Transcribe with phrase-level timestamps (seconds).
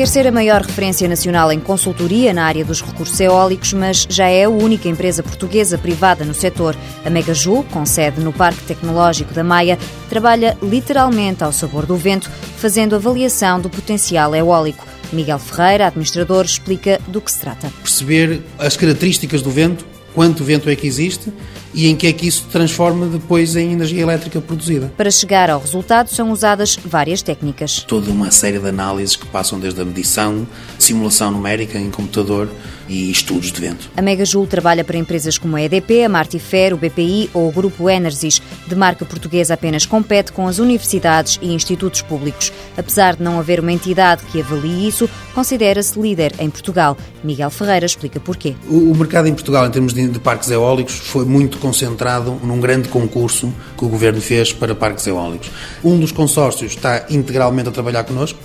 [0.00, 4.28] Quer ser a maior referência nacional em consultoria na área dos recursos eólicos, mas já
[4.28, 6.74] é a única empresa portuguesa privada no setor.
[7.04, 9.78] A Megajul, com sede no Parque Tecnológico da Maia,
[10.08, 14.86] trabalha literalmente ao sabor do vento, fazendo avaliação do potencial eólico.
[15.12, 17.70] Miguel Ferreira, administrador, explica do que se trata.
[17.82, 19.84] Perceber as características do vento,
[20.14, 21.32] quanto vento é que existe
[21.72, 24.92] e em que é que isso transforma depois em energia elétrica produzida.
[24.96, 27.84] Para chegar ao resultado são usadas várias técnicas.
[27.86, 30.46] Toda uma série de análises que passam desde a medição,
[30.78, 32.48] simulação numérica em computador
[32.88, 33.90] e estudos de vento.
[33.96, 37.88] A Megajul trabalha para empresas como a EDP, a Martifer, o BPI ou o Grupo
[37.88, 38.42] Energies.
[38.66, 42.52] De marca portuguesa apenas compete com as universidades e institutos públicos.
[42.76, 46.96] Apesar de não haver uma entidade que avalie isso, considera-se líder em Portugal.
[47.22, 48.56] Miguel Ferreira explica porquê.
[48.68, 53.52] O mercado em Portugal, em termos de parques eólicos, foi muito concentrado num grande concurso
[53.76, 55.50] que o Governo fez para parques eólicos.
[55.84, 58.38] Um dos consórcios está integralmente a trabalhar connosco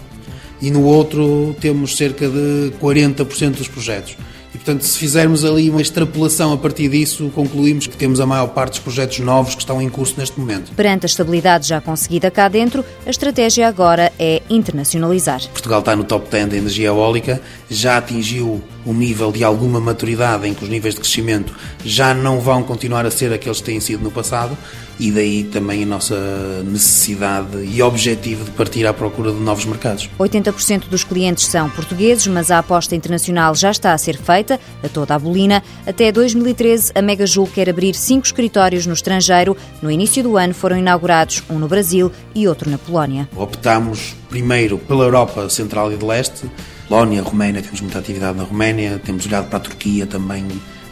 [0.62, 4.18] e no outro temos cerca de 40% dos projetos.
[4.54, 8.48] E, portanto, se fizermos ali uma extrapolação a partir disso, concluímos que temos a maior
[8.48, 10.72] parte dos projetos novos que estão em curso neste momento.
[10.74, 15.42] Perante a estabilidade já conseguida cá dentro, a estratégia agora é internacionalizar.
[15.50, 20.48] Portugal está no top 10 da energia eólica, já atingiu um nível de alguma maturidade
[20.48, 23.80] em que os níveis de crescimento já não vão continuar a ser aqueles que têm
[23.80, 24.58] sido no passado
[25.00, 26.16] e daí também a nossa
[26.64, 30.10] necessidade e objetivo de partir à procura de novos mercados.
[30.20, 34.88] 80% dos clientes são portugueses, mas a aposta internacional já está a ser feita, a
[34.88, 35.62] toda a bolina.
[35.86, 39.58] Até 2013, a Megajul quer abrir cinco escritórios no estrangeiro.
[39.82, 43.28] No início do ano foram inaugurados um no Brasil e outro na Polónia.
[43.36, 46.50] Optamos primeiro pela Europa Central e de Leste,
[46.88, 50.46] Polónia, Roménia, temos muita atividade na Roménia, temos olhado para a Turquia também.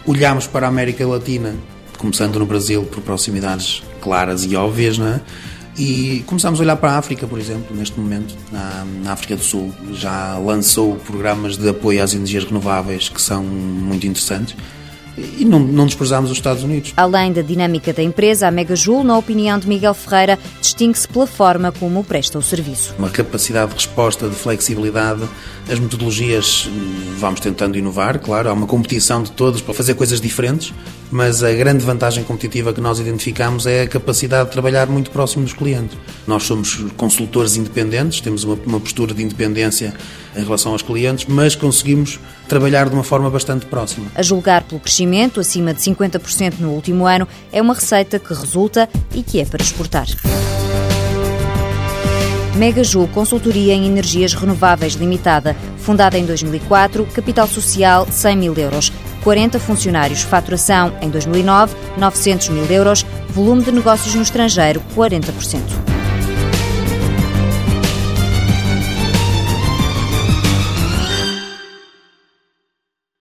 [0.05, 1.55] Olhamos para a América Latina,
[1.97, 5.21] começando no Brasil por proximidades claras e óbvias, não é?
[5.77, 9.43] E começamos a olhar para a África, por exemplo, neste momento, na, na, África do
[9.43, 9.73] Sul.
[9.93, 14.55] Já lançou programas de apoio às energias renováveis que são muito interessantes
[15.17, 16.93] e não, não desprezamos os Estados Unidos.
[16.97, 21.71] Além da dinâmica da empresa, a Megajul, na opinião de Miguel Ferreira, distingue-se pela forma
[21.71, 22.95] como presta o serviço.
[22.97, 25.21] Uma capacidade de resposta, de flexibilidade,
[25.69, 30.19] as metodologias hum, vamos tentando inovar, claro, há uma competição de todos para fazer coisas
[30.19, 30.73] diferentes,
[31.11, 35.43] mas a grande vantagem competitiva que nós identificamos é a capacidade de trabalhar muito próximo
[35.43, 35.97] dos clientes.
[36.25, 39.93] Nós somos consultores independentes, temos uma, uma postura de independência
[40.35, 44.07] em relação aos clientes, mas conseguimos trabalhar de uma forma bastante próxima.
[44.15, 45.02] A julgar pelo crescimento,
[45.39, 49.63] acima de 50% no último ano, é uma receita que resulta e que é para
[49.63, 50.07] exportar.
[52.55, 58.91] Megajul Consultoria em Energias Renováveis Limitada, fundada em 2004, capital social 100 mil euros.
[59.23, 65.92] 40 funcionários, faturação em 2009, 900 mil euros, volume de negócios no estrangeiro 40%.